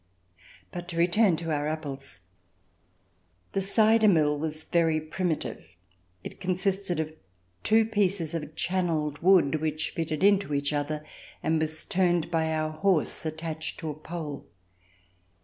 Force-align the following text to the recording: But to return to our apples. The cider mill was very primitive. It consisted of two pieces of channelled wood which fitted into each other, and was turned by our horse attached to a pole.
But 0.71 0.87
to 0.87 0.97
return 0.97 1.37
to 1.37 1.51
our 1.51 1.67
apples. 1.67 2.21
The 3.51 3.61
cider 3.61 4.07
mill 4.07 4.35
was 4.35 4.63
very 4.63 4.99
primitive. 4.99 5.63
It 6.23 6.39
consisted 6.41 6.99
of 6.99 7.13
two 7.61 7.85
pieces 7.85 8.33
of 8.33 8.55
channelled 8.55 9.19
wood 9.19 9.61
which 9.61 9.91
fitted 9.91 10.23
into 10.23 10.55
each 10.55 10.73
other, 10.73 11.05
and 11.43 11.59
was 11.61 11.83
turned 11.85 12.31
by 12.31 12.51
our 12.51 12.71
horse 12.71 13.27
attached 13.27 13.79
to 13.81 13.91
a 13.91 13.93
pole. 13.93 14.47